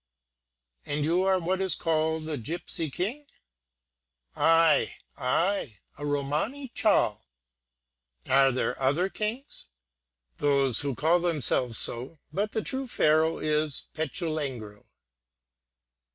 [0.83, 3.27] "And you are what is called a Gipsy King?"
[4.35, 7.27] "Ay, ay; a Romany Chal."
[8.27, 9.67] "Are there other kings?"
[10.37, 14.87] "Those who call themselves so; but the true Pharaoh is Petulengro."